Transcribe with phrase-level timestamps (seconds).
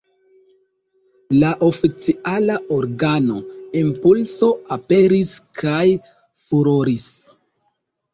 [1.41, 3.37] La oficiala organo
[3.81, 5.85] "Impulso" aperis kaj
[6.47, 7.07] "furoris".